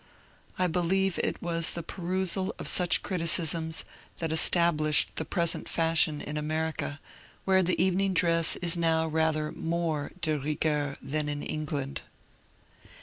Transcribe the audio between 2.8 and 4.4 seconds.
criticisms that